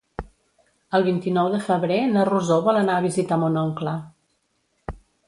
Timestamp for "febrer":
1.67-1.99